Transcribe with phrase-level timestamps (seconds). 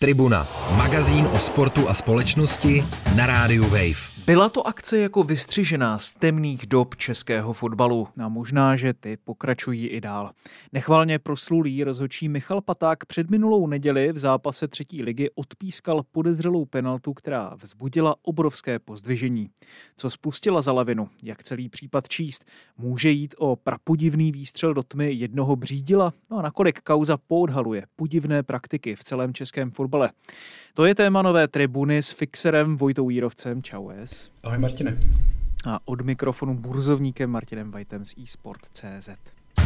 [0.00, 0.48] Tribuna,
[0.80, 2.84] magazín o sportu a společnosti
[3.16, 4.09] na rádiu Wave.
[4.30, 9.86] Byla to akce jako vystřižená z temných dob českého fotbalu a možná, že ty pokračují
[9.88, 10.30] i dál.
[10.72, 17.14] Nechvalně proslulý rozhodčí Michal Paták před minulou neděli v zápase třetí ligy odpískal podezřelou penaltu,
[17.14, 19.50] která vzbudila obrovské pozdvižení.
[19.96, 22.44] Co spustila za lavinu, jak celý případ číst,
[22.78, 28.42] může jít o prapodivný výstřel do tmy jednoho břídila, no a nakolik kauza poodhaluje podivné
[28.42, 30.10] praktiky v celém českém fotbale.
[30.74, 33.62] To je téma nové tribuny s fixerem Vojtou Jírovcem.
[33.62, 34.19] Čau es.
[34.42, 34.96] Ahoj Martine.
[35.66, 39.08] A od mikrofonu burzovníkem Martinem Vajtem z eSport.cz.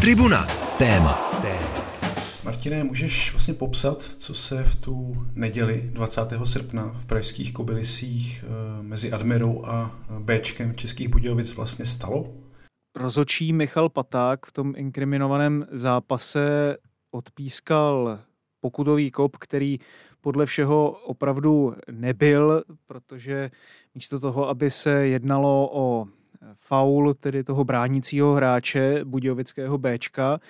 [0.01, 0.47] Tribuna.
[0.79, 1.13] Téma.
[1.43, 1.85] Téma.
[2.45, 6.21] Martine, můžeš vlastně popsat, co se v tu neděli 20.
[6.45, 12.31] srpna v pražských Kobylisích eh, mezi Admirou a Bčkem Českých Budějovic vlastně stalo?
[12.97, 16.77] Rozočí Michal Paták v tom inkriminovaném zápase
[17.11, 18.19] odpískal
[18.65, 19.79] pokutový kop, který
[20.21, 23.51] podle všeho opravdu nebyl, protože
[23.95, 26.07] místo toho, aby se jednalo o
[26.55, 30.41] faul tedy toho bránícího hráče Budějovického Bčka,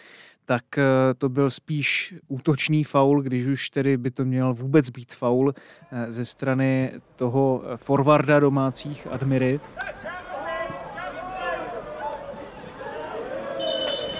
[0.44, 5.14] tak eh, to byl spíš útočný faul, když už tedy by to měl vůbec být
[5.14, 9.60] faul eh, ze strany toho forwarda domácích Admiry.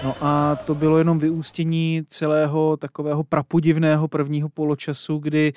[0.03, 5.53] No a to bylo jenom vyústění celého takového prapodivného prvního poločasu, kdy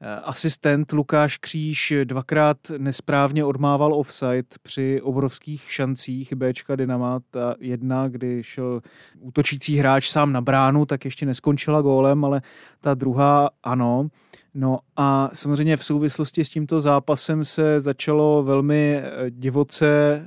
[0.00, 7.20] eh, asistent Lukáš Kříž dvakrát nesprávně odmával offside při obrovských šancích Bčka Dynama.
[7.30, 8.80] Ta jedna, kdy šel
[9.20, 12.42] útočící hráč sám na bránu, tak ještě neskončila gólem, ale
[12.80, 14.08] ta druhá ano.
[14.54, 20.20] No a samozřejmě v souvislosti s tímto zápasem se začalo velmi eh, divoce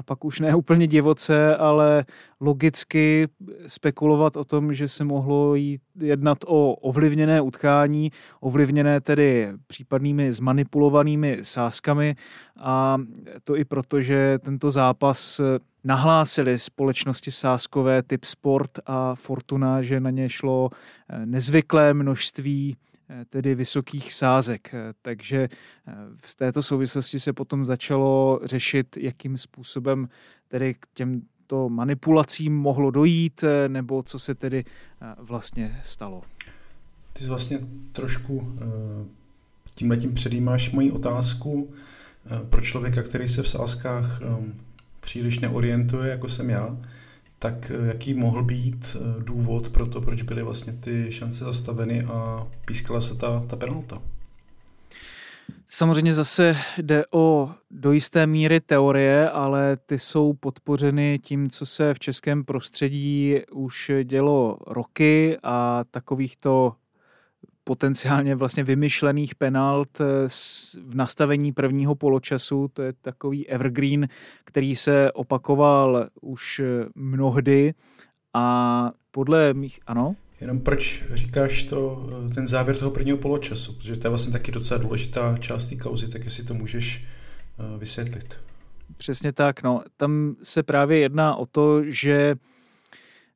[0.00, 2.04] a pak už ne úplně divoce, ale
[2.40, 3.28] logicky
[3.66, 11.38] spekulovat o tom, že se mohlo jít jednat o ovlivněné utkání, ovlivněné tedy případnými zmanipulovanými
[11.42, 12.16] sázkami.
[12.58, 12.98] A
[13.44, 15.40] to i proto, že tento zápas
[15.84, 20.70] nahlásili společnosti sáskové typ Sport a Fortuna, že na ně šlo
[21.24, 22.89] nezvyklé množství Eh,
[23.30, 24.74] tedy vysokých sázek.
[24.74, 25.48] Eh, takže
[25.88, 30.08] eh, v této souvislosti se potom začalo řešit, jakým způsobem
[30.48, 34.64] tedy k těmto manipulacím mohlo dojít, nebo co se tedy
[35.18, 36.22] vlastně stalo.
[37.12, 37.58] Ty jsi vlastně
[37.92, 38.58] trošku
[39.74, 41.72] tímhle tím předjímáš moji otázku
[42.50, 44.20] pro člověka, který se v sázkách
[45.00, 46.76] příliš neorientuje, jako jsem já
[47.42, 52.02] tak eh, jaký mohl být eh, důvod pro to, proč byly vlastně ty šance zastaveny
[52.04, 54.02] a pískala se ta, ta penalta?
[55.68, 61.94] Samozřejmě zase jde o do jisté míry teorie, ale ty jsou podpořeny tím, co se
[61.94, 66.72] v českém prostředí už dělo roky a takovýchto
[67.70, 70.04] potenciálně vlastně vymyšlených penalt eh,
[70.88, 72.68] v nastavení prvního poločasu.
[72.72, 74.08] To je takový evergreen,
[74.44, 76.64] který se opakoval už eh,
[76.94, 77.74] mnohdy
[78.34, 80.16] a podle mých, ano?
[80.40, 84.52] Jenom proč říkáš to, eh, ten závěr toho prvního poločasu, protože to je vlastně taky
[84.52, 87.04] docela důležitá část té kauzy, tak jestli to můžeš
[87.78, 88.40] vysvětlit.
[88.96, 89.82] Přesně tak, no.
[89.96, 92.34] Tam se právě jedná o to, že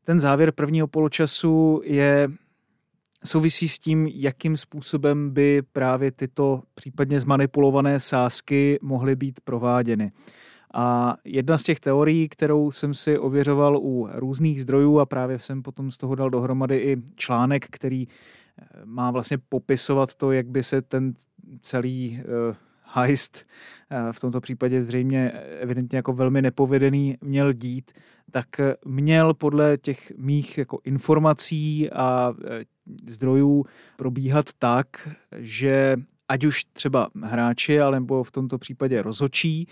[0.04, 2.28] ten závěr prvního poločasu je
[3.26, 10.12] souvisí s tím, jakým způsobem by právě tyto případně zmanipulované sázky mohly být prováděny.
[10.74, 15.62] A jedna z těch teorií, kterou jsem si ověřoval u různých zdrojů a právě jsem
[15.62, 20.62] potom z toho dal dohromady i článek, který eh, má vlastně popisovat to, jak by
[20.62, 21.14] se ten
[21.60, 22.56] celý uh,
[22.94, 23.47] heist,
[23.91, 27.93] uh, v tomto případě zřejmě evidentně jako velmi nepovedený, měl dít,
[28.31, 28.47] tak
[28.84, 32.34] měl podle těch mých jako informací a
[33.09, 33.65] zdrojů
[33.97, 35.97] probíhat tak, že
[36.28, 39.69] ať už třeba hráči, ale nebo v tomto případě rozočí,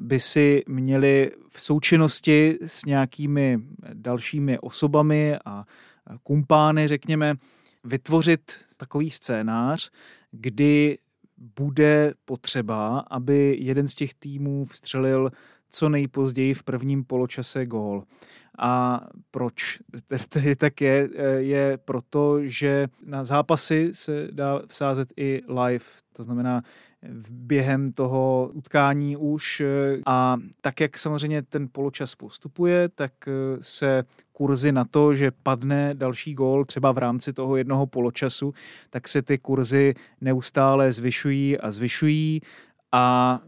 [0.00, 3.58] by si měli v součinnosti s nějakými
[3.92, 5.64] dalšími osobami a
[6.22, 7.34] kumpány, řekněme,
[7.84, 9.90] vytvořit takový scénář,
[10.30, 10.98] kdy
[11.38, 15.30] bude potřeba, aby jeden z těch týmů vstřelil
[15.70, 18.04] co nejpozději v prvním poločase gól.
[18.58, 19.00] A
[19.30, 19.78] proč
[20.28, 26.62] tedy tak je, je proto, že na zápasy se dá vsázet i live, to znamená
[27.30, 29.62] během toho utkání už
[30.06, 33.12] a tak, jak samozřejmě ten poločas postupuje, tak
[33.60, 38.54] se kurzy na to, že padne další gól třeba v rámci toho jednoho poločasu,
[38.90, 42.40] tak se ty kurzy neustále zvyšují a zvyšují.
[42.92, 43.40] A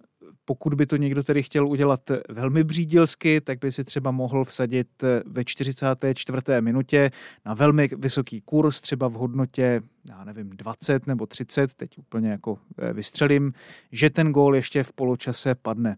[0.44, 4.88] pokud by to někdo tedy chtěl udělat velmi břídilsky, tak by si třeba mohl vsadit
[5.26, 6.42] ve 44.
[6.60, 7.10] minutě
[7.46, 12.58] na velmi vysoký kurz, třeba v hodnotě, já nevím, 20 nebo 30, teď úplně jako
[12.78, 13.52] eh, vystřelím,
[13.92, 15.96] že ten gól ještě v poločase padne.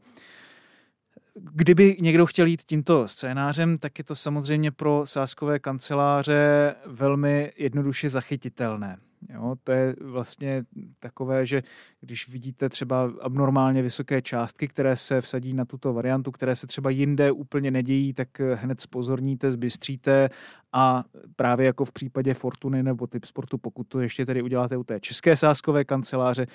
[1.34, 8.08] Kdyby někdo chtěl jít tímto scénářem, tak je to samozřejmě pro sáskové kanceláře velmi jednoduše
[8.08, 8.96] zachytitelné.
[9.28, 10.64] Jo, to je vlastně
[10.98, 11.62] takové, že
[12.00, 16.90] když vidíte třeba abnormálně vysoké částky, které se vsadí na tuto variantu, které se třeba
[16.90, 20.28] jinde úplně nedějí, tak hned spozorníte, zbystříte
[20.72, 21.04] a
[21.36, 25.00] právě jako v případě Fortuny nebo typ sportu, pokud to ještě tedy uděláte u té
[25.00, 26.46] české sáskové kanceláře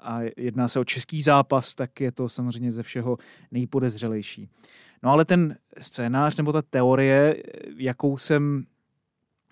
[0.00, 3.18] a jedná se o český zápas, tak je to samozřejmě ze všeho
[3.50, 4.48] nejpodezřelejší.
[5.02, 7.42] No ale ten scénář nebo ta teorie,
[7.76, 8.64] jakou jsem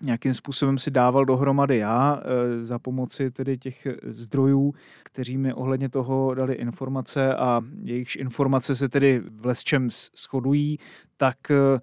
[0.01, 4.73] nějakým způsobem si dával dohromady já eh, za pomoci tedy těch zdrojů,
[5.03, 10.79] kteří mi ohledně toho dali informace a jejichž informace se tedy v lesčem shodují,
[11.17, 11.79] tak eh,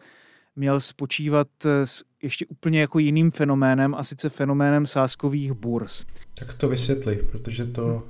[0.57, 6.05] měl spočívat eh, s ještě úplně jako jiným fenoménem a sice fenoménem sáskových burz.
[6.39, 8.03] Tak to vysvětli, protože to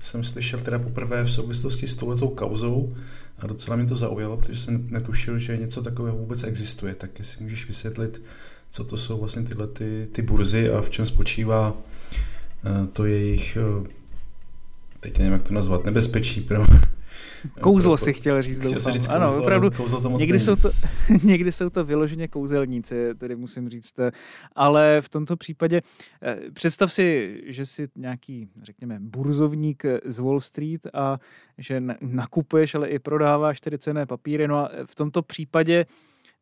[0.00, 2.96] jsem slyšel teda poprvé v souvislosti s touhletou kauzou
[3.38, 6.94] a docela mě to zaujalo, protože jsem netušil, že něco takového vůbec existuje.
[6.94, 8.22] Tak jestli můžeš vysvětlit,
[8.74, 13.58] co to jsou vlastně tyhle ty, ty burzy a v čem spočívá uh, to jejich,
[13.80, 13.86] uh,
[15.00, 16.66] teď nevím, jak to nazvat, nebezpečí pro,
[17.60, 18.92] Kouzlo si chtěl říct, chtěl doufám.
[18.92, 20.70] Říct ano, kouzlo, opravdu, kouzlo to někdy, jsou to,
[21.22, 23.94] někdy jsou to vyloženě kouzelníci, tedy musím říct.
[24.54, 25.82] Ale v tomto případě
[26.22, 31.18] eh, představ si, že si nějaký, řekněme, burzovník z Wall Street a
[31.58, 34.48] že nakupuješ, ale i prodáváš tedy cené papíry.
[34.48, 35.86] No a v tomto případě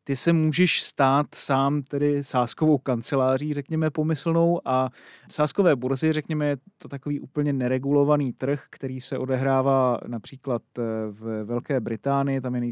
[0.03, 4.89] ty se můžeš stát sám tedy sáskovou kanceláří, řekněme, pomyslnou a
[5.31, 11.43] sáskové burzy, řekněme, je to takový úplně neregulovaný trh, který se odehrává například eh, v
[11.43, 12.71] Velké Británii, tam je nej,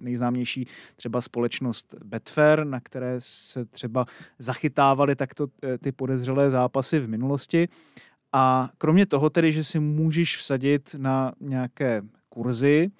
[0.00, 0.66] nejznámější
[0.96, 4.06] třeba společnost Betfair, na které se třeba
[4.38, 7.68] zachytávaly takto eh, ty podezřelé zápasy v minulosti.
[8.32, 12.90] A kromě toho tedy, že si můžeš vsadit na nějaké kurzy,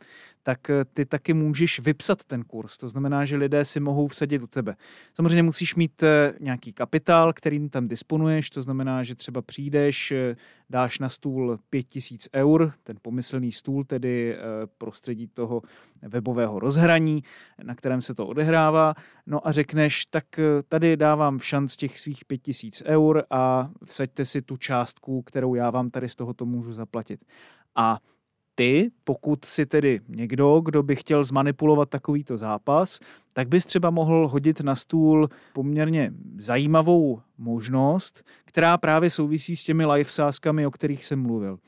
[0.42, 2.78] tak eh, ty taky můžeš vypsat ten kurz.
[2.78, 4.76] To znamená, že lidé si mohou vsadit u tebe.
[5.14, 10.36] Samozřejmě musíš mít eh, nějaký kapitál, kterým tam disponuješ, to znamená, že třeba přijdeš, eh,
[10.70, 14.36] dáš na stůl 5000 eur, ten pomyslný stůl, tedy
[14.78, 15.62] prostředí toho
[16.02, 17.22] webového rozhraní,
[17.62, 18.94] na kterém se to odehrává,
[19.26, 20.24] no a řekneš, tak
[20.68, 25.70] tady dávám v šanc těch svých 5000 eur a vsaďte si tu částku, kterou já
[25.70, 27.24] vám tady z tohoto můžu zaplatit.
[27.74, 27.98] A
[28.60, 33.00] ty, pokud si tedy někdo, kdo by chtěl zmanipulovat takovýto zápas,
[33.32, 39.86] tak bys třeba mohl hodit na stůl poměrně zajímavou možnost, která právě souvisí s těmi
[39.86, 41.58] live sázkami, o kterých jsem mluvil.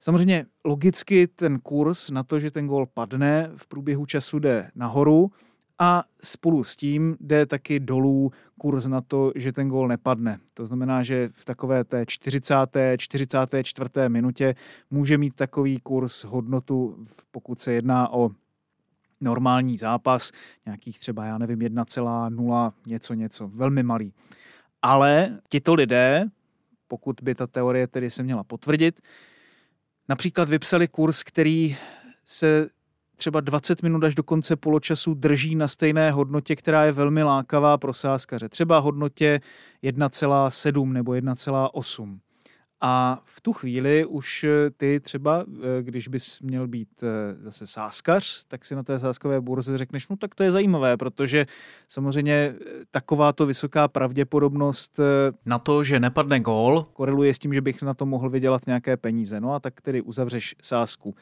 [0.00, 5.30] Samozřejmě logicky ten kurz na to, že ten gol padne, v průběhu času jde nahoru,
[5.78, 10.38] a spolu s tím jde taky dolů kurz na to, že ten gól nepadne.
[10.54, 12.54] To znamená, že v takové té 40.
[12.96, 13.90] 44.
[14.08, 14.54] minutě
[14.90, 18.30] může mít takový kurz hodnotu, pokud se jedná o
[19.20, 20.32] normální zápas,
[20.66, 24.12] nějakých třeba, já nevím, 1,0 něco něco, velmi malý.
[24.82, 26.24] Ale tito lidé,
[26.88, 29.00] pokud by ta teorie tedy se měla potvrdit,
[30.08, 31.76] například vypsali kurz, který
[32.26, 32.68] se
[33.18, 37.78] třeba 20 minut až do konce poločasu drží na stejné hodnotě, která je velmi lákavá
[37.78, 38.48] pro sázkaře.
[38.48, 39.40] Třeba hodnotě
[39.82, 42.18] 1,7 nebo 1,8.
[42.80, 47.66] A v tu chvíli už eh, ty třeba, eh, když bys měl být eh, zase
[47.66, 51.46] sáskař, tak si na té sáskové burze řekneš, no tak to je zajímavé, protože
[51.88, 52.54] samozřejmě
[52.90, 55.00] takováto vysoká pravděpodobnost
[55.46, 58.96] na to, že nepadne gól, koreluje s tím, že bych na to mohl vydělat nějaké
[58.96, 59.40] peníze.
[59.40, 61.14] No a tak tedy uzavřeš sázku.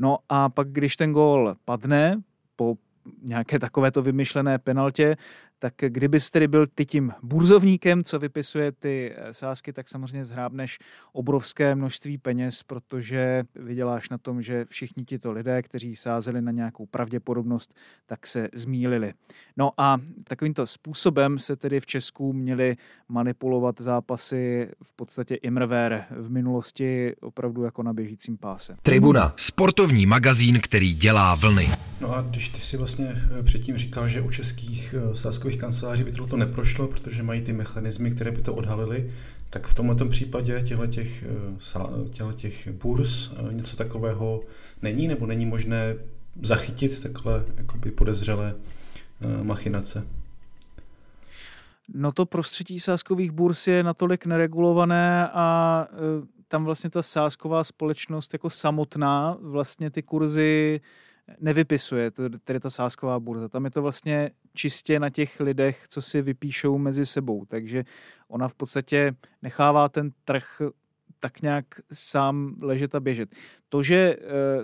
[0.00, 2.20] No a pak, když ten gól padne
[2.56, 2.76] po
[3.22, 5.16] nějaké takovéto vymyšlené penaltě,
[5.60, 10.78] tak kdybys tedy byl ty tím burzovníkem, co vypisuje ty eh, sázky, tak samozřejmě zhrábneš
[11.12, 16.86] obrovské množství peněz, protože vyděláš na tom, že všichni tito lidé, kteří sázeli na nějakou
[16.86, 17.74] pravděpodobnost,
[18.06, 19.12] tak se zmílili.
[19.56, 22.76] No a takovýmto způsobem se tedy v Česku měli
[23.08, 28.76] manipulovat zápasy v podstatě imrvér v minulosti opravdu jako na běžícím páse.
[28.82, 31.68] Tribuna, sportovní magazín, který dělá vlny.
[32.00, 33.06] No a když ty si vlastně
[33.38, 35.14] eh, předtím říkal, že u českých eh,
[35.50, 39.10] sázkových kanceláří by to neprošlo, protože mají ty mechanismy, které by to odhalily,
[39.50, 41.60] tak v tomto případě těchto těch, eh,
[42.72, 44.42] burs něco takového
[44.82, 45.96] není, nebo není možné
[46.42, 48.54] zachytit takhle jakoby podezřelé
[49.42, 50.06] machinace?
[51.94, 55.86] No to prostředí sáskových burs je natolik neregulované a
[56.48, 60.80] tam vlastně ta sásková společnost jako samotná vlastně ty kurzy
[61.40, 62.10] nevypisuje,
[62.44, 63.48] tedy ta sásková burza.
[63.48, 67.44] Tam je to vlastně čistě na těch lidech, co si vypíšou mezi sebou.
[67.44, 67.84] Takže
[68.28, 70.62] ona v podstatě nechává ten trh
[71.20, 73.28] tak nějak sám ležet a běžet.
[73.68, 74.18] To, že eh,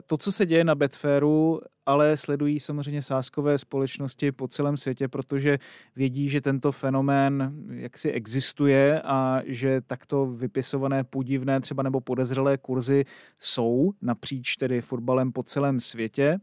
[0.06, 5.58] to, co se děje na Betfairu, ale sledují samozřejmě sáskové společnosti po celém světě, protože
[5.96, 13.04] vědí, že tento fenomén jaksi existuje a že takto vypisované podivné třeba nebo podezřelé kurzy
[13.38, 16.38] jsou napříč tedy fotbalem po celém světě.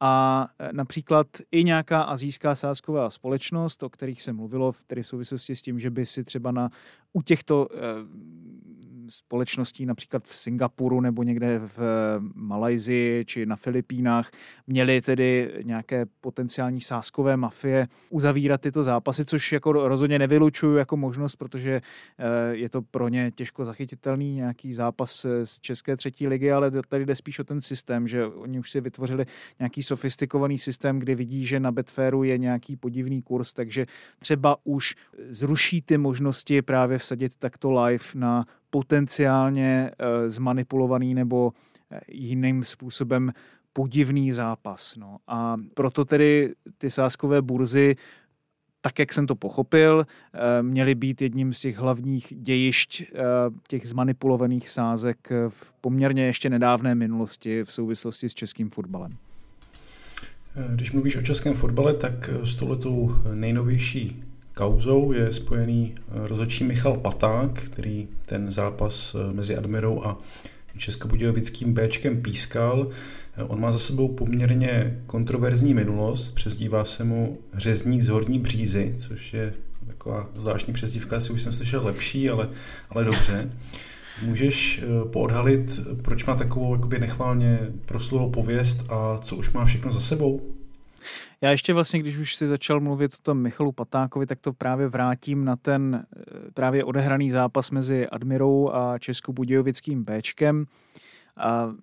[0.00, 5.56] A e, například i nějaká azijská sázková společnost, o kterých se mluvilo tedy v souvislosti
[5.56, 6.70] s tím, že by si třeba na,
[7.12, 7.76] u těchto e,
[9.08, 11.78] společností například v Singapuru nebo někde v
[12.34, 14.30] Malajzii či na Filipínách
[14.66, 21.36] měli tedy nějaké potenciální sáskové mafie uzavírat tyto zápasy, což jako rozhodně nevylučuju jako možnost,
[21.36, 21.80] protože
[22.18, 27.06] eh, je to pro ně těžko zachytitelný nějaký zápas z České třetí ligy, ale tady
[27.06, 29.26] jde spíš o ten systém, že oni už si vytvořili
[29.58, 33.86] nějaký sofistikovaný systém, kdy vidí, že na Betfairu je nějaký podivný kurz, takže
[34.18, 34.94] třeba už
[35.28, 41.52] zruší ty možnosti právě vsadit takto live na potenciálně eh, zmanipulovaný nebo
[41.90, 43.32] eh, jiným způsobem
[43.72, 44.96] podivný zápas.
[44.96, 45.18] No.
[45.26, 47.96] A proto tedy ty sáskové burzy
[48.80, 53.02] tak, jak jsem to pochopil, eh, měly být jedním z těch hlavních dějišť
[53.68, 59.16] těch zmanipulovaných sázek v poměrně ještě nedávné minulosti v souvislosti s českým fotbalem.
[60.74, 66.96] Když mluvíš o českém fotbale, tak s touhletou nejnovější kauzou je spojený eh, rozhodčí Michal
[66.96, 70.18] Paták, který ten zápas eh, mezi Admirou a
[70.76, 72.88] českobudějovickým Bčkem pískal.
[73.36, 78.94] Eh, on má za sebou poměrně kontroverzní minulost, přezdívá se mu řezník z Horní Břízy,
[78.98, 79.54] což je
[79.86, 82.48] taková zvláštní přezdívka, asi už jsem slyšel lepší, ale,
[82.90, 83.50] ale dobře.
[84.22, 90.00] Můžeš poodhalit, proč má takovou jakoby nechválně proslulou pověst a co už má všechno za
[90.00, 90.53] sebou?
[91.44, 94.88] Já ještě vlastně, když už si začal mluvit o tom Michalu Patákovi, tak to právě
[94.88, 100.66] vrátím na ten eh, právě odehraný zápas mezi Admirou a Českobudějovickým Bčkem.
[101.36, 101.74] A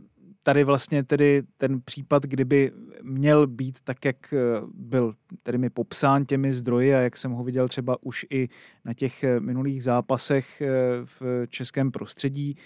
[0.43, 4.37] tady vlastně tedy ten případ, kdyby měl být tak, jak eh,
[4.73, 5.13] byl
[5.43, 8.49] tedy mi popsán těmi zdroji a jak jsem ho viděl třeba už i
[8.85, 10.61] na těch eh, minulých zápasech
[11.05, 12.57] v českém prostředí,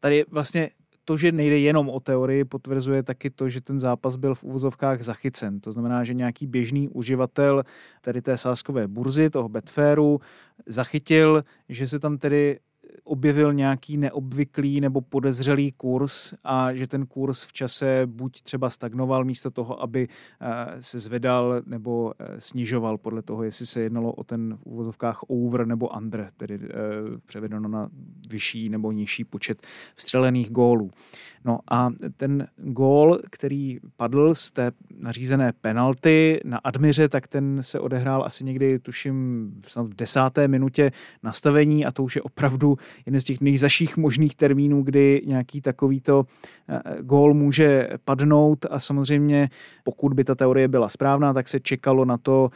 [0.00, 0.70] tady vlastně
[1.04, 5.02] to, že nejde jenom o teorii, potvrzuje taky to, že ten zápas byl v úvozovkách
[5.02, 5.60] zachycen.
[5.60, 7.62] To znamená, že nějaký běžný uživatel
[8.00, 10.20] tedy té sáskové burzy, toho Betfairu,
[10.66, 12.58] zachytil, že se tam tedy
[13.04, 19.24] objevil nějaký neobvyklý nebo podezřelý kurz a že ten kurz v čase buď třeba stagnoval
[19.24, 20.08] místo toho, aby
[20.40, 25.22] eh, se zvedal nebo eh, snižoval podle toho, jestli se jednalo o ten v úvozovkách
[25.28, 26.68] over nebo under, tedy eh,
[27.26, 27.88] převedeno na
[28.28, 30.90] vyšší nebo nižší počet vstřelených gólů.
[31.44, 37.80] No a ten gól, který padl z té nařízené penalty na Admiře, tak ten se
[37.80, 43.24] odehrál asi někdy, tuším, v desáté minutě nastavení a to už je opravdu jeden z
[43.24, 46.26] těch nejzaších možných termínů, kdy nějaký takovýto
[46.68, 49.48] eh, gól může padnout a samozřejmě
[49.84, 52.50] pokud by ta teorie byla správná, tak se čekalo na to,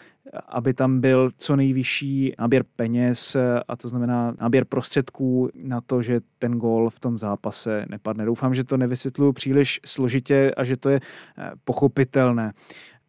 [0.49, 3.37] aby tam byl co nejvyšší náběr peněz
[3.69, 8.25] a to znamená náběr prostředků na to, že ten gól v tom zápase nepadne.
[8.25, 11.01] Doufám, že to nevysvětluju příliš složitě a že to je
[11.39, 12.53] eh, pochopitelné.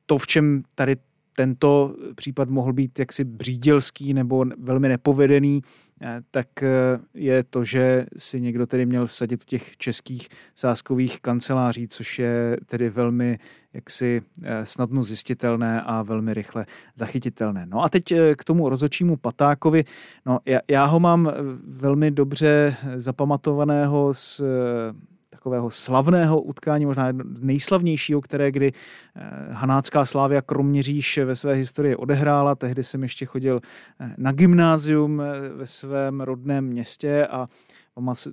[0.06, 0.96] To, v čem tady
[1.36, 5.89] tento případ mohl být jaksi břídilský nebo velmi nepovedený, eh,
[6.32, 6.70] tak eh,
[7.14, 12.58] je to, že si někdo tedy měl vsadit v těch českých sáskových kanceláří, což je
[12.66, 13.40] tedy velmi
[13.74, 16.66] jaksi eh, snadno zjistitelné a velmi rychle
[16.96, 17.66] zachytitelné.
[17.66, 19.86] No a teď k tomu rozočímu Patákovi.
[20.26, 21.32] No, já, já ho mám
[21.68, 24.42] velmi dobře zapamatovaného z
[25.40, 27.08] takového slavného utkání, možná
[27.40, 28.74] nejslavnějšího, které kdy
[29.16, 32.56] eh, Hanácká Slávia Kroměříž ve své historii odehrála.
[32.56, 33.60] Tehdy jsem ještě chodil
[34.00, 37.48] eh, na gymnázium eh, ve svém rodném městě a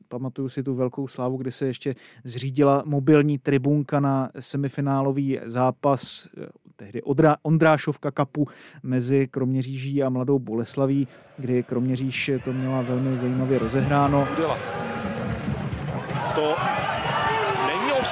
[0.09, 1.95] Pamatuju si tu velkou slávu, kdy se ještě
[2.25, 6.29] zřídila mobilní tribunka na semifinálový zápas
[6.77, 7.03] tehdy
[7.43, 8.49] Ondrášovka kapu
[8.83, 11.09] mezi Kroměříží a Mladou Boleslaví,
[11.39, 14.29] kdy Kroměříž to měla velmi zajímavě rozehráno.
[16.35, 16.66] To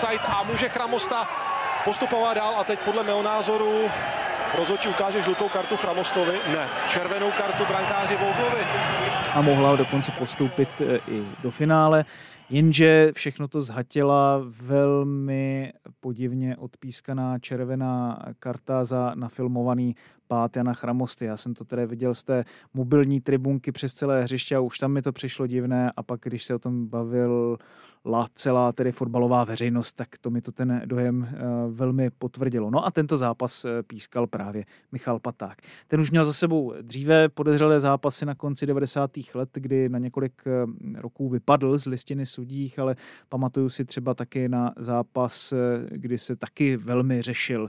[0.05, 1.29] offside a může Chramosta
[1.85, 3.73] postupovat dál a teď podle mého názoru
[4.59, 8.65] rozhodčí ukáže žlutou kartu Chramostovi, ne, červenou kartu brankáři Voglovi.
[9.35, 12.05] A mohla dokonce postoupit e, i do finále.
[12.51, 19.97] Jenže všechno to zhatila velmi podivně odpískaná červená karta za nafilmovaný
[20.29, 21.25] pát Jana Chramosty.
[21.25, 22.45] Já jsem to tedy viděl z té
[22.75, 26.45] mobilní tribunky přes celé hřiště a už tam mi to přišlo divné a pak, když
[26.45, 27.59] se o tom bavil
[28.07, 31.37] la celá tedy fotbalová veřejnost, tak to mi to ten dojem eh,
[31.71, 32.71] velmi potvrdilo.
[32.71, 35.63] No a tento zápas eh, pískal právě Michal Paták.
[35.89, 39.11] Ten už měl za sebou dříve podezřelé zápasy na konci 90.
[39.35, 40.51] let, kdy na několik eh,
[41.01, 42.97] roků vypadl z listiny sudích, ale
[43.29, 45.55] pamatuju si třeba taky na zápas,
[45.89, 47.69] kdy se taky velmi řešil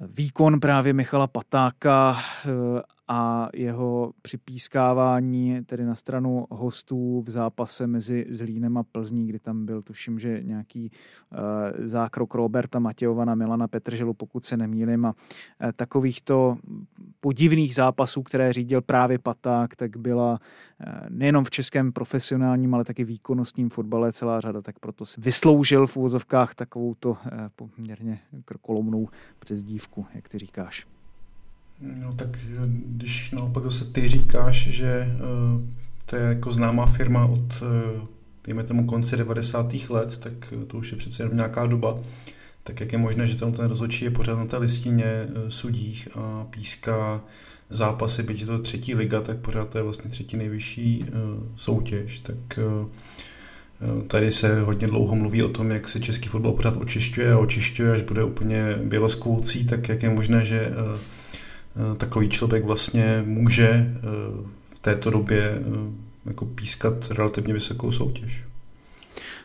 [0.00, 2.16] výkon právě Michala Patáka
[3.14, 9.66] a jeho připískávání tedy na stranu hostů v zápase mezi Zlínem a Plzní, kdy tam
[9.66, 11.38] byl, tuším, že nějaký uh,
[11.86, 15.06] zákrok Roberta Matějova na Milana Petrželu, pokud se nemýlim.
[15.06, 16.56] A uh, takovýchto
[17.20, 23.04] podivných zápasů, které řídil právě Paták, tak byla uh, nejenom v českém profesionálním, ale taky
[23.04, 27.16] výkonnostním fotbale celá řada, tak proto si vysloužil v úvozovkách takovou to uh,
[27.56, 30.86] poměrně krkolomnou přezdívku, jak ty říkáš.
[31.82, 32.38] No tak
[32.86, 35.60] když naopak zase ty říkáš, že uh,
[36.06, 38.08] to je jako známá firma od, uh,
[38.44, 39.74] dejme tomu, konce 90.
[39.88, 40.32] let, tak
[40.66, 41.98] to už je přece jenom nějaká doba,
[42.64, 46.08] tak jak je možné, že ten, ten rozhodčí je pořád na té listině uh, sudích
[46.14, 47.20] a píská
[47.70, 51.04] zápasy, byť je to třetí liga, tak pořád to je vlastně třetí nejvyšší
[51.56, 52.58] soutěž, tak
[54.06, 57.92] Tady se hodně dlouho mluví o tom, jak se český fotbal pořád očišťuje a očišťuje,
[57.92, 60.98] až bude úplně běloskoucí, tak jak je možné, že Eh,
[61.96, 64.00] takový člověk vlastně může eh,
[64.74, 65.60] v této době eh,
[66.24, 68.44] jako pískat relativně vysokou soutěž.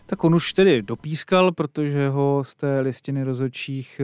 [0.05, 4.01] Tak on už tedy dopískal, protože ho z té listiny rozhodčích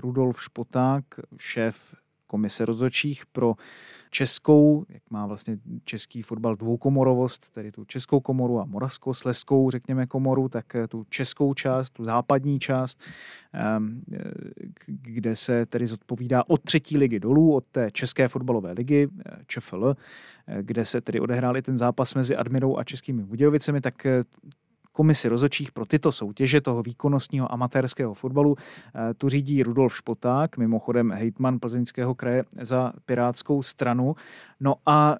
[0.00, 1.04] Rudolf Špoták,
[1.38, 1.76] šéf
[2.26, 3.54] komise rozhodčích pro
[4.14, 10.48] českou, jak má vlastně český fotbal dvoukomorovost, tedy tu českou komoru a moravskou-sleskou, řekněme, komoru,
[10.48, 13.00] tak eh, tu českou část, tu západní část,
[13.52, 14.18] ehm, eh,
[14.86, 19.96] kde se tedy zodpovídá od třetí ligy dolů, od té české fotbalové ligy, eh, ČFL,
[20.60, 24.06] kde se tedy odehrál i ten zápas mezi Admirou a Českými Budějovicemi, tak
[24.94, 28.56] komisi rozočích pro tyto soutěže toho výkonnostního amatérského fotbalu.
[28.56, 34.16] Eh, tu řídí Rudolf Špoták, mimochodem hejtman plzeňského kraje za Pirátskou stranu.
[34.60, 35.16] No a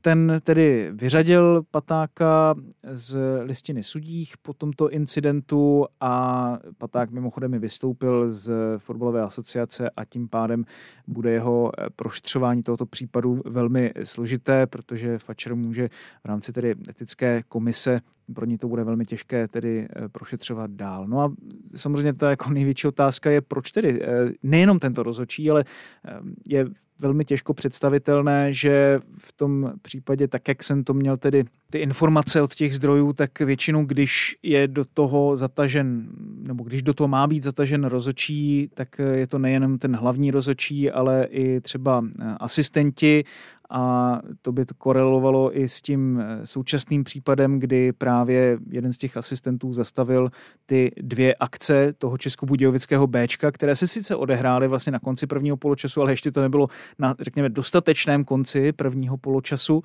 [0.00, 2.54] ten tedy vyřadil Patáka
[2.92, 10.04] z listiny sudích po tomto incidentu a Paták mimochodem i vystoupil z fotbalové asociace a
[10.04, 10.64] tím pádem
[11.06, 15.88] bude jeho prošetřování tohoto případu velmi složité, protože Fatscher může
[16.22, 18.00] v rámci tedy etické komise
[18.34, 21.06] pro ní to bude velmi těžké tedy prošetřovat dál.
[21.06, 21.32] No a
[21.76, 25.64] samozřejmě ta jako největší otázka je, proč tedy eh, nejenom tento rozhodčí, ale
[26.04, 26.66] eh, je
[27.02, 32.42] velmi těžko představitelné, že v tom případě, tak jak jsem to měl tedy ty informace
[32.42, 36.08] od těch zdrojů, tak většinou, když je do toho zatažen,
[36.46, 40.90] nebo když do toho má být zatažen rozočí, tak je to nejenom ten hlavní rozočí,
[40.90, 42.04] ale i třeba
[42.40, 43.24] asistenti
[43.72, 48.98] a to by to korelovalo i s tím eh, současným případem, kdy právě jeden z
[48.98, 50.30] těch asistentů zastavil
[50.66, 56.00] ty dvě akce toho českobudějovického Bčka, které se sice odehrály vlastně na konci prvního poločasu,
[56.00, 59.82] ale ještě to nebylo na, řekněme, dostatečném konci prvního poločasu.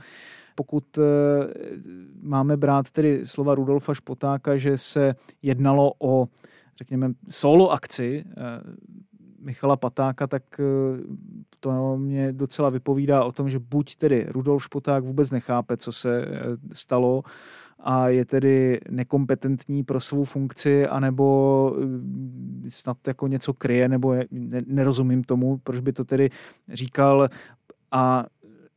[0.56, 1.02] Pokud eh,
[2.22, 6.28] máme brát tedy slova Rudolfa Špotáka, že se jednalo o,
[6.78, 8.34] řekněme, solo akci eh,
[9.48, 10.64] Michala Patáka, tak eh,
[11.60, 16.22] to mě docela vypovídá o tom, že buď tedy Rudolf Špoták vůbec nechápe, co se
[16.22, 16.28] eh,
[16.74, 17.24] stalo,
[17.80, 24.16] a je tedy nekompetentní pro svou funkci, anebo eh, snad jako něco kryje, nebo
[24.66, 26.30] nerozumím tomu, proč by to tedy
[26.74, 27.30] říkal.
[27.92, 28.26] A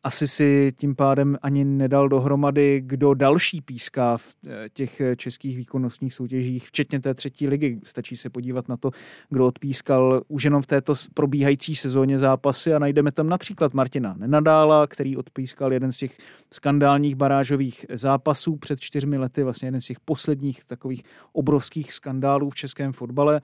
[0.04, 5.56] asi si tím pádem ani nedal dohromady, kdo další píská v eh, těch eh, českých
[5.56, 7.80] výkonnostních soutěžích, včetně té třetí ligy.
[7.84, 8.90] Stačí se podívat na to,
[9.30, 14.86] kdo odpískal už jenom v této probíhající sezóně zápasy a najdeme tam například Martina Nenadála,
[14.86, 16.18] který odpískal jeden z těch
[16.52, 22.54] skandálních barážových zápasů před čtyřmi lety, vlastně jeden z těch posledních takových obrovských skandálů v
[22.54, 23.40] českém fotbale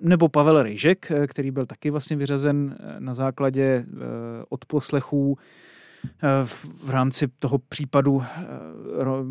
[0.00, 3.84] nebo Pavel Rejžek, eh, který byl taky vlastně vyřazen eh, na základě eh,
[4.48, 5.38] odposlechů
[6.76, 8.22] v rámci toho případu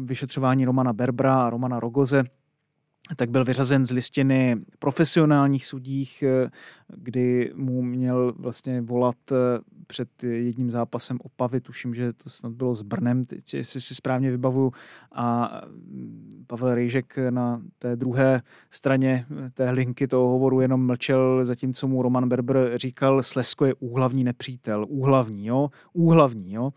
[0.06, 2.24] vyšetřování Romana Berbra a Romana Rogoze
[3.15, 6.49] tak byl vyřazen z listiny profesionálních sudích, eh,
[6.88, 9.36] kdy mu měl vlastně volat eh,
[9.88, 13.21] před jedním zápasem Opavy, tuším, že to snad bylo s Brnem,
[13.54, 14.71] jestli si správně vybavuju,
[15.12, 21.88] a mm, Pavel Rejžek na té druhé straně té linky toho hovoru jenom mlčel, zatímco
[21.88, 26.71] mu Roman Berber říkal, Slesko je úhlavní nepřítel, úhlavní, jo, úhlavní, jo.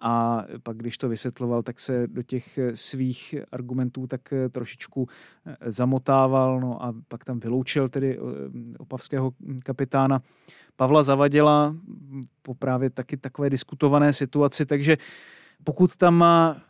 [0.00, 5.08] A pak když to vysvětloval, tak se do těch svých argumentů tak trošičku
[5.66, 8.18] zamotával, no a pak tam vyloučil tedy
[8.78, 9.32] opavského
[9.64, 10.22] kapitána
[10.76, 11.76] Pavla Zavadila
[12.42, 14.96] po právě taky takové diskutované situaci, takže
[15.64, 16.62] pokud tam má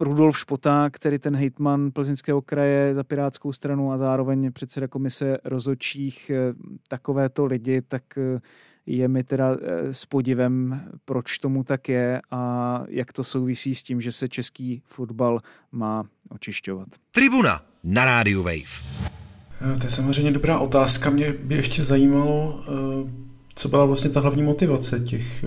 [0.00, 6.30] Rudolf Špota, který ten hejtman Plzeňského kraje za Pirátskou stranu a zároveň předseda komise rozočích
[6.30, 6.54] eh,
[6.88, 8.40] takovéto lidi, tak eh,
[8.96, 13.82] je mi teda eh, s podivem, proč tomu tak je a jak to souvisí s
[13.82, 15.40] tím, že se český fotbal
[15.72, 16.88] má očišťovat.
[17.10, 19.00] Tribuna na rádiu Wave.
[19.80, 21.10] To je samozřejmě dobrá otázka.
[21.10, 22.64] Mě by ještě zajímalo,
[23.54, 25.44] co byla vlastně ta hlavní motivace těch,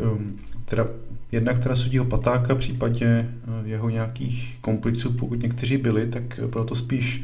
[0.66, 0.88] teda
[1.34, 6.76] Jednak teda sudího Patáka, případně eh, jeho nějakých kompliců, pokud někteří byli, tak bylo to
[6.76, 7.24] spíš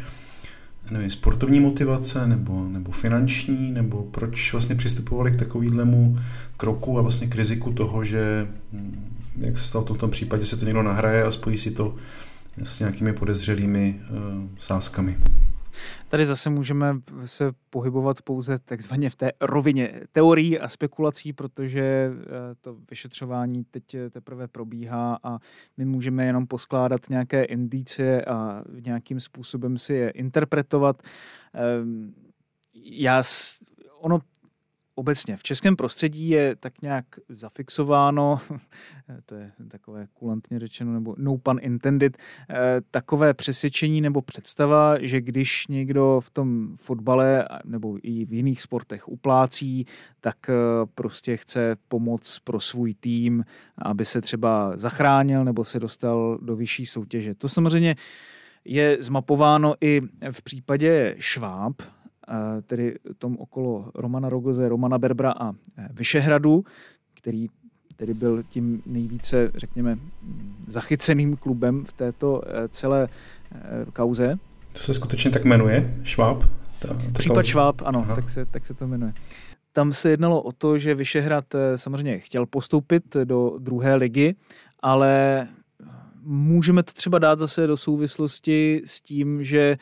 [0.91, 6.17] nevím, sportovní motivace nebo, nebo finanční, nebo proč vlastně přistupovali k takovýhlemu
[6.57, 9.05] kroku a vlastně k riziku toho, že hm,
[9.37, 11.95] jak se stalo to v tom případě, se to někdo nahraje a spojí si to
[12.63, 14.17] s nějakými podezřelými uh,
[14.59, 15.17] sázkami.
[16.07, 22.25] Tady zase můžeme se pohybovat pouze takzvaně v té rovině teorií a spekulací, protože eh,
[22.61, 25.39] to vyšetřování teď teprve probíhá a
[25.77, 31.01] my můžeme jenom poskládat nějaké indicie a nějakým způsobem si je interpretovat.
[31.53, 32.13] Ehm,
[32.73, 33.23] já,
[33.99, 34.19] ono
[34.99, 38.39] obecně v českém prostředí je tak nějak zafixováno,
[39.25, 42.17] to je takové kulantně řečeno, nebo no pun intended,
[42.49, 42.55] eh,
[42.91, 49.07] takové přesvědčení nebo představa, že když někdo v tom fotbale nebo i v jiných sportech
[49.07, 49.85] uplácí,
[50.21, 50.53] tak eh,
[50.95, 53.45] prostě chce pomoc pro svůj tým,
[53.77, 57.35] aby se třeba zachránil nebo se dostal do vyšší soutěže.
[57.35, 57.95] To samozřejmě
[58.65, 61.81] je zmapováno i v případě Šváb,
[62.67, 65.53] tedy tom okolo Romana Rogoze, Romana Berbra a e,
[65.93, 66.63] Vyšehradu,
[67.13, 67.47] který
[67.95, 69.97] tedy byl tím nejvíce, řekněme,
[70.67, 73.07] zachyceným klubem v této e, celé
[73.93, 74.35] kauze.
[74.71, 75.97] To se skutečně tak jmenuje?
[76.03, 76.43] Šváb?
[76.79, 77.47] Ta, ta Případ kauze.
[77.47, 79.13] Šváb, ano, tak se, tak se to jmenuje.
[79.73, 84.35] Tam se jednalo o to, že Vyšehrad samozřejmě chtěl postoupit do druhé ligy,
[84.79, 85.47] ale
[86.23, 89.77] můžeme to třeba dát zase do souvislosti s tím, že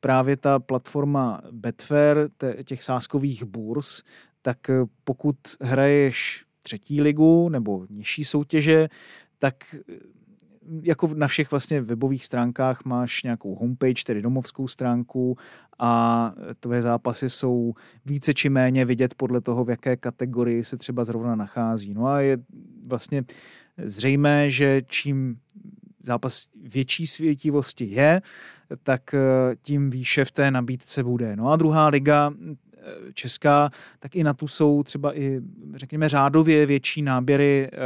[0.00, 2.28] právě ta platforma Betfair,
[2.64, 4.02] těch sáskových burs,
[4.42, 8.88] tak eh, pokud hraješ třetí ligu nebo nižší soutěže,
[9.38, 9.94] tak eh,
[10.82, 15.36] jako na všech vlastně webových stránkách máš nějakou homepage, tedy domovskou stránku
[15.78, 17.74] a tvoje zápasy jsou
[18.06, 21.94] více či méně vidět podle toho, v jaké kategorii se třeba zrovna nachází.
[21.94, 22.38] No a je
[22.88, 23.24] vlastně
[23.84, 25.38] zřejmé, že čím
[26.02, 28.22] zápas větší světivosti je,
[28.82, 29.18] tak eh,
[29.62, 31.36] tím výše v té nabídce bude.
[31.36, 35.40] No a druhá liga eh, česká, tak i na tu jsou třeba i,
[35.74, 37.76] řekněme, řádově větší náběry eh,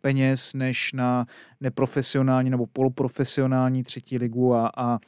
[0.00, 1.26] peněz než na
[1.60, 4.98] neprofesionální nebo poloprofesionální třetí ligu a, a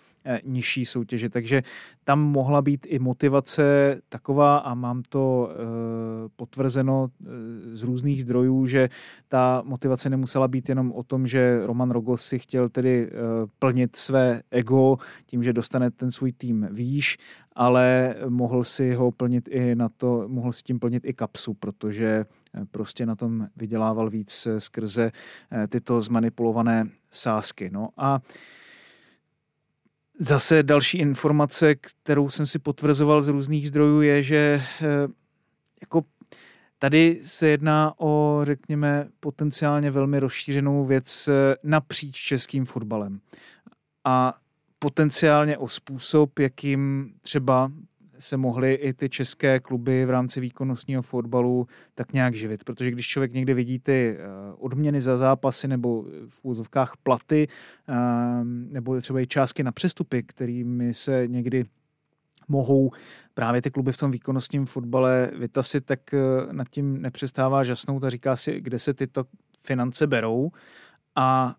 [0.45, 1.29] nižší soutěže.
[1.29, 1.63] Takže
[2.05, 5.55] tam mohla být i motivace taková a mám to eh,
[6.37, 7.27] potvrzeno eh,
[7.77, 8.89] z různých zdrojů, že
[9.29, 13.11] ta motivace nemusela být jenom o tom, že Roman Rogos si chtěl tedy
[13.59, 17.19] plnit své ego tím, že dostane ten svůj tým výš,
[17.53, 22.27] ale mohl si ho plnit i na to, mohl si tím plnit i kapsu, protože
[22.71, 25.13] prostě na tom vydělával víc skrze
[25.69, 27.71] tyto zmanipulované sázky.
[27.73, 28.21] No a
[30.19, 34.87] Zase další informace, kterou jsem si potvrzoval z různých zdrojů, je, že eh,
[35.81, 36.03] jako
[36.79, 43.21] tady se jedná o, řekněme, potenciálně velmi rozšířenou věc eh, napříč českým fotbalem.
[44.05, 44.35] A
[44.79, 47.73] potenciálně o způsob, jakým třeba
[48.19, 52.65] se mohly i ty české kluby v rámci výkonnostního fotbalu tak nějak živit.
[52.65, 54.25] Protože když člověk někde vidí ty eh,
[54.59, 57.49] odměny za zápasy nebo v úzovkách platy,
[57.89, 57.95] eh,
[58.45, 61.65] nebo třeba i částky na přestupy, kterými se někdy
[62.49, 62.91] mohou
[63.35, 66.19] právě ty kluby v tom výkonnostním fotbale vytasit, tak eh,
[66.53, 69.25] nad tím nepřestává žasnout a říká si, kde se tyto
[69.63, 70.51] finance berou.
[71.17, 71.57] A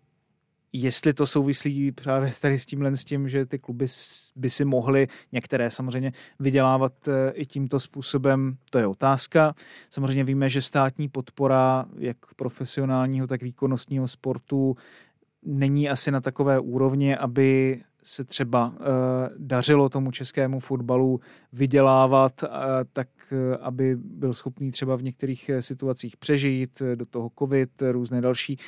[0.72, 3.86] jestli to souvislí právě tady s tímhle s tím, že ty kluby
[4.36, 9.54] by si mohly některé samozřejmě vydělávat e, i tímto způsobem, to je otázka.
[9.90, 14.76] Samozřejmě víme, že státní podpora jak profesionálního, tak výkonnostního sportu
[15.42, 18.76] není asi na takové úrovni, aby se třeba uh,
[19.38, 21.20] dařilo tomu českému fotbalu
[21.52, 22.48] vydělávat, uh,
[22.92, 28.58] tak uh, aby byl schopný třeba v některých situacích přežít, do toho covid, různé další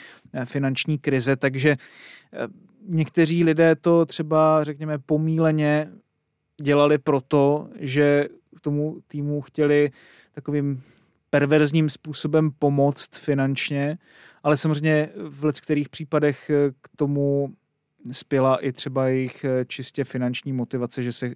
[0.45, 1.77] finanční krize, takže
[2.89, 5.91] někteří lidé to třeba, řekněme, pomíleně
[6.63, 9.91] dělali proto, že k tomu týmu chtěli
[10.33, 10.83] takovým
[11.31, 13.99] perverzním způsobem pomoct finančně
[14.43, 17.55] ale samozřejmě v kterých případech k tomu
[18.13, 21.33] spěla i třeba jejich čistě finanční motivace, že se eh,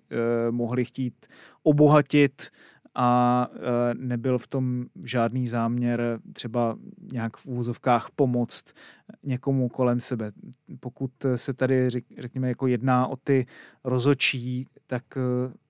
[0.51, 1.27] mohli chtít
[1.63, 2.51] obohatit
[2.95, 6.77] a e, nebyl v tom žádný záměr třeba
[7.13, 8.73] nějak v úvozovkách pomoct
[9.23, 10.33] někomu kolem sebe.
[10.81, 13.47] Pokud se tady, řekněme, jako jedná o ty
[13.85, 15.03] rozočí, tak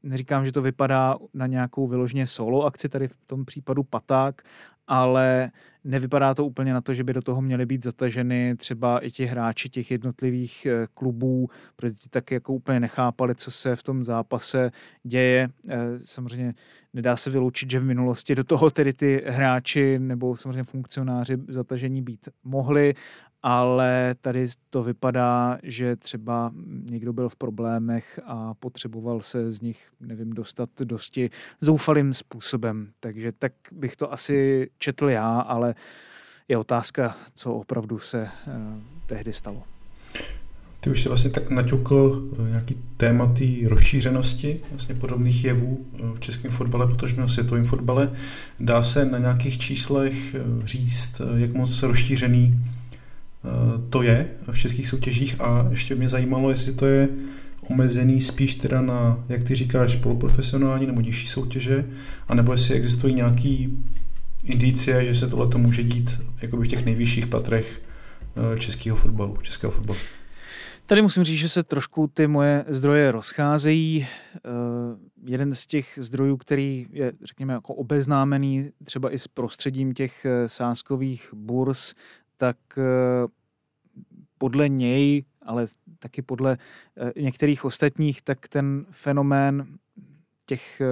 [0.02, 4.42] neříkám, že to vypadá na nějakou vyložně solo akci, tady v tom případu Paták,
[4.86, 5.50] ale
[5.84, 9.24] nevypadá to úplně na to, že by do toho měly být zataženy třeba i ti
[9.24, 14.04] hráči těch jednotlivých e, klubů, protože ti tak jako úplně nechápali, co se v tom
[14.04, 14.70] zápase
[15.02, 15.48] děje.
[16.04, 16.54] Samozřejmě
[16.92, 22.02] nedá se vyloučit, že v minulosti do toho tedy ty hráči nebo samozřejmě funkcionáři zatažení
[22.02, 22.94] být mohli,
[23.42, 26.52] ale tady to vypadá, že třeba
[26.90, 32.88] někdo byl v problémech a potřeboval se z nich, nevím, dostat dosti zoufalým způsobem.
[33.00, 35.74] Takže tak bych to asi četl já, ale
[36.48, 38.50] je otázka, co opravdu se eh,
[39.06, 39.62] tehdy stalo.
[40.80, 45.98] Ty už si vlastně tak naťukl eh, nějaký téma té rozšířenosti vlastně podobných jevů eh,
[46.14, 48.12] v českém fotbale, protože v světovém fotbale.
[48.60, 52.60] Dá se na nějakých číslech říct, jak moc rozšířený
[53.90, 57.08] to je v českých soutěžích a ještě mě zajímalo, jestli to je
[57.70, 61.84] omezený spíš teda na, jak ty říkáš, poloprofesionální nebo nižší soutěže,
[62.28, 63.78] anebo jestli existují nějaký
[64.44, 67.82] indicie, že se tohle může dít jakoby v těch nejvyšších patrech
[68.58, 69.98] českého fotbalu, českého fotbalu.
[70.86, 74.06] Tady musím říct, že se trošku ty moje zdroje rozcházejí.
[74.36, 74.40] Eh,
[75.24, 80.48] jeden z těch zdrojů, který je, řekněme, jako obeznámený třeba i s prostředím těch eh,
[80.48, 81.94] sáskových burz,
[82.42, 82.82] tak eh,
[84.38, 85.66] podle něj, ale
[85.98, 86.58] taky podle
[87.16, 89.66] některých ostatních, tak ten fenomén
[90.46, 90.82] těch,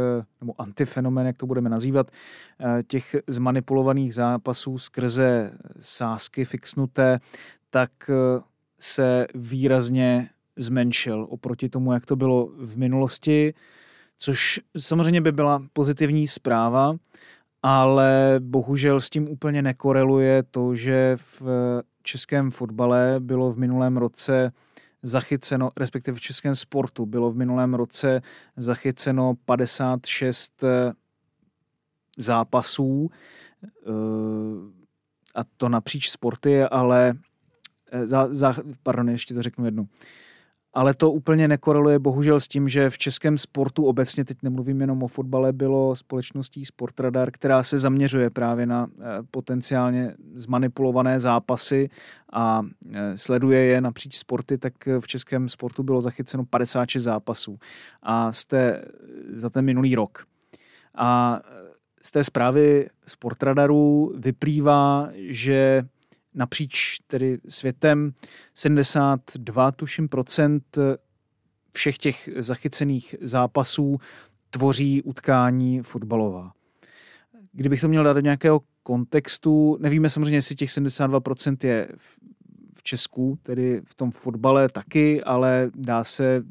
[0.41, 2.11] nebo antifenomén, jak to budeme nazývat,
[2.87, 7.21] těch zmanipulovaných zápasů skrze sásky fixnuté,
[7.71, 7.91] tak
[8.79, 13.55] se výrazně zmenšil oproti tomu, jak to bylo v minulosti,
[14.19, 16.97] což samozřejmě by byla pozitivní zpráva,
[17.63, 21.43] ale bohužel s tím úplně nekoreluje to, že v
[22.03, 24.53] českém fotbale bylo v minulém roce
[25.03, 28.23] zachyceno, respektive v českém sportu bylo v minulém roce
[28.57, 30.65] zachyceno 56
[32.19, 33.11] zápasů
[33.65, 33.91] eh,
[35.35, 37.15] a to napříč sporty, ale
[37.91, 39.89] Eh, za, za, pardon, ještě to řeknu jednu.
[40.73, 45.03] Ale to úplně nekoreluje bohužel s tím, že v českém sportu obecně, teď nemluvím jenom
[45.03, 51.89] o fotbale, bylo společností Sportradar, která se zaměřuje právě na eh, potenciálně zmanipulované zápasy
[52.33, 57.59] a eh, sleduje je napříč sporty, tak v českém sportu bylo zachyceno 56 zápasů
[58.03, 58.85] a jste
[59.33, 60.25] za ten minulý rok.
[60.95, 61.41] A
[62.03, 65.83] z té zprávy Sportradaru vyplývá, že
[66.35, 68.13] napříč tedy světem
[68.55, 70.79] 72, tuším, procent
[71.73, 73.99] všech těch zachycených zápasů
[74.51, 76.53] tvoří utkání fotbalová.
[77.53, 81.89] Kdybych to měl dát do nějakého kontextu, nevíme samozřejmě, jestli těch 72% je
[82.75, 86.43] v Česku, tedy v tom fotbale taky, ale dá se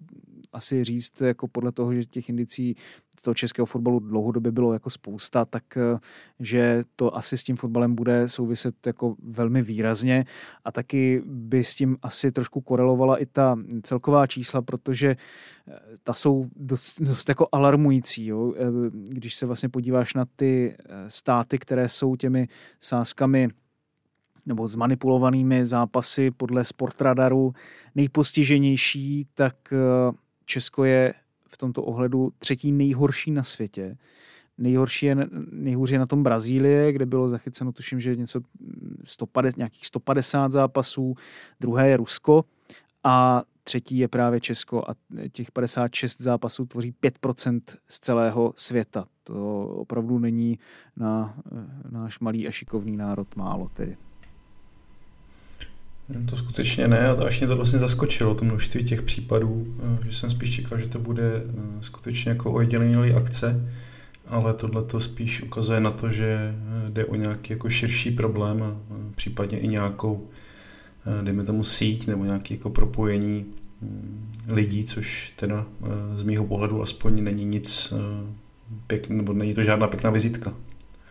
[0.54, 2.76] asi říct jako podle toho, že těch indicí
[3.22, 6.00] toho českého fotbalu dlouhodobě bylo jako spousta, tak eh,
[6.40, 10.26] že to asi s tím fotbalem bude souviset jako velmi výrazně
[10.66, 16.14] a taky by s tím asi trošku korelovala i ta celková čísla, protože eh, ta
[16.14, 18.26] jsou dost, dost jako alarmující.
[18.26, 18.54] Jo?
[18.58, 18.60] Eh,
[18.92, 22.48] když se vlastně podíváš na ty státy, které jsou těmi
[22.82, 23.50] sázkami
[24.46, 27.54] nebo zmanipulovanými zápasy podle Sportradaru
[27.96, 29.56] nejpostiženější, tak
[30.50, 31.14] Česko je
[31.48, 33.98] v tomto ohledu třetí nejhorší na světě.
[34.58, 35.18] Nejhorší je,
[35.52, 38.42] nejhůř je na tom Brazílie, kde bylo zachyceno, tuším, že něco
[39.04, 41.16] 150, nějakých 150 zápasů,
[41.60, 42.46] druhé je Rusko
[43.04, 44.94] a třetí je právě Česko a
[45.32, 49.06] těch 56 zápasů tvoří 5% z celého světa.
[49.24, 50.60] To opravdu není
[50.98, 51.38] na
[51.90, 53.98] náš malý a šikovný národ málo tedy.
[56.30, 60.14] To skutečně ne a až mě to vlastně zaskočilo, to množství těch případů, eh, že
[60.14, 63.72] jsem spíš čekal, že to bude eh, skutečně jako ojedinělý akce,
[64.28, 68.78] ale tohle to spíš ukazuje na to, že eh, jde o nějaký jako širší problém
[69.16, 70.28] případně i nějakou,
[71.22, 73.46] dejme tomu síť nebo nějaké jako propojení
[73.82, 75.66] mm, lidí, což teda
[76.16, 77.94] z mýho pohledu aspoň není nic
[78.88, 80.54] pěkný, nebo není to žádná pěkná vizitka.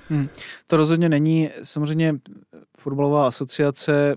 [0.08, 0.28] Hmm.
[0.66, 1.50] To rozhodně není.
[1.62, 2.14] Samozřejmě
[2.78, 4.16] fotbalová asociace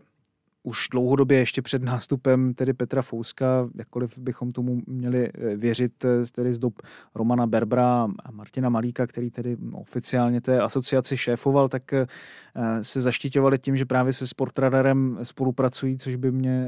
[0.63, 6.26] už dlouhodobě ještě před nástupem tedy Petra Fouska, jakkoliv bychom tomu měli eh, věřit, eh,
[6.32, 6.74] tedy z dob
[7.15, 12.08] Romana Berbra a Martina Malíka, který tedy oficiálně té asociaci šéfoval, tak eh,
[12.82, 16.67] se zaštiťovali tím, že právě se Sportradarem spolupracují, což by mě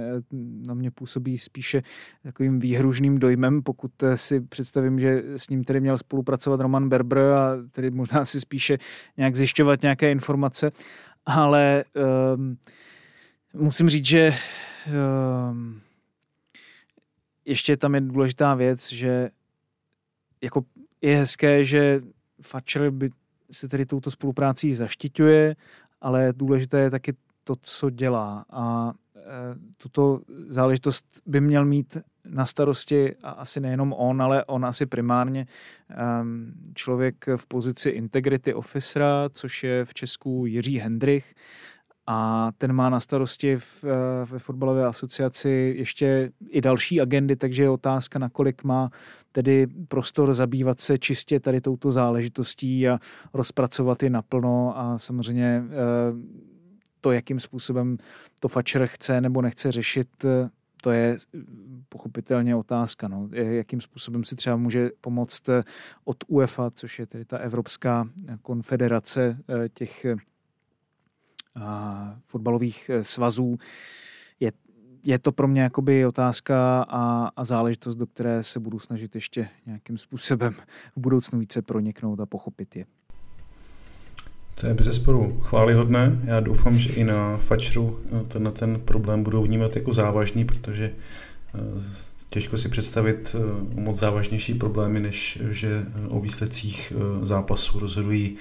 [0.67, 1.81] na mě působí spíše
[2.23, 7.57] takovým výhružným dojmem, pokud si představím, že s ním tedy měl spolupracovat Roman Berber a
[7.71, 8.77] tedy možná si spíše
[9.17, 10.71] nějak zjišťovat nějaké informace,
[11.25, 11.83] ale
[12.35, 12.57] um,
[13.53, 14.33] musím říct, že
[15.51, 15.81] um,
[17.45, 19.29] ještě tam je důležitá věc, že
[20.41, 20.65] jako
[21.01, 22.01] je hezké, že
[22.41, 23.09] Fatcher by
[23.51, 25.55] se tedy touto spoluprácí zaštiťuje,
[26.01, 27.13] ale důležité je taky
[27.43, 28.45] to, co dělá.
[28.49, 29.21] A e,
[29.77, 35.47] tuto záležitost by měl mít na starosti a asi nejenom on, ale on asi primárně
[36.21, 41.35] um, člověk v pozici integrity officera, což je v Česku Jiří Hendrich,
[42.07, 47.63] a ten má na starosti v, eh, ve fotbalové asociaci ještě i další agendy, takže
[47.63, 48.89] je otázka, nakolik má
[49.31, 52.99] tedy prostor zabývat se čistě tady touto záležitostí a
[53.33, 55.73] rozpracovat ji naplno a samozřejmě eh,
[57.01, 57.97] to, jakým způsobem
[58.39, 60.49] to Fatcher chce nebo nechce řešit, eh,
[60.81, 61.17] to je
[61.89, 63.29] pochopitelně otázka, no.
[63.31, 65.49] jakým způsobem si třeba může pomoct
[66.03, 68.09] od UEFA, což je tedy ta Evropská
[68.41, 69.37] konfederace
[69.73, 70.05] těch
[72.27, 73.57] fotbalových eh, svazů.
[74.39, 74.51] Je,
[75.05, 79.49] je to pro mě jakoby otázka a, a záležitost, do které se budu snažit ještě
[79.65, 80.53] nějakým způsobem
[80.95, 82.85] v budoucnu více proniknout a pochopit je.
[84.61, 86.19] To je bez sporu chválihodné.
[86.23, 90.91] Já doufám, že i na Fačru eh, ten, ten problém budou vnímat jako závažný, protože
[91.55, 91.59] eh,
[92.29, 93.35] těžko si představit
[93.75, 98.37] moc závažnější problémy, než že o výsledcích zápasu rozhodují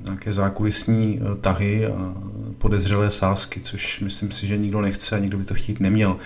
[0.00, 2.14] nějaké zákulisní eh, tahy a
[2.58, 6.16] podezřelé sázky, což myslím si, že nikdo nechce a nikdo by to chtít neměl.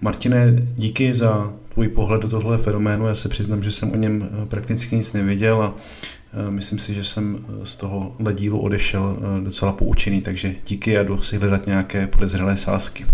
[0.00, 3.06] Martine, díky za tvůj pohled do tohle fenoménu.
[3.06, 5.74] Já se přiznám, že jsem o něm eh, prakticky nic nevěděl a
[6.32, 11.22] eh, myslím si, že jsem z toho dílu odešel docela poučený, takže díky a jdu
[11.22, 13.06] si hledat nějaké podezřelé sázky.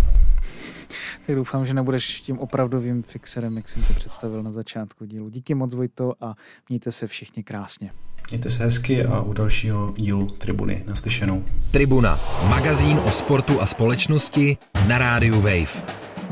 [1.27, 5.29] Tak doufám, že nebudeš tím opravdovým fixerem, jak jsem to představil na začátku dílu.
[5.29, 6.35] Díky moc, Vojto, a
[6.69, 7.91] mějte se všichni krásně.
[8.31, 11.45] Mějte se hezky a u dalšího dílu Tribuny naslyšenou.
[11.71, 14.57] Tribuna, magazín o sportu a společnosti
[14.89, 15.83] na rádiu Wave.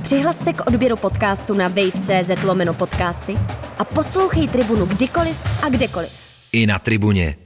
[0.03, 3.39] Přihlas se k odběru podcastu na wave.cz lomeno podcasty
[3.79, 6.11] a poslouchej Tribunu kdykoliv a kdekoliv.
[6.53, 7.37] I na Tribuně.